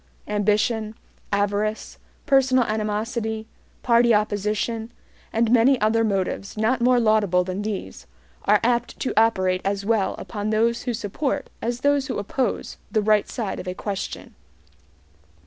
[0.27, 0.95] Ambition,
[1.31, 3.45] avarice, personal animosity,
[3.83, 4.91] party opposition,
[5.31, 8.07] and many other motives not more laudable than these,
[8.45, 13.03] are apt to operate as well upon those who support as those who oppose the
[13.03, 14.33] right side of a question.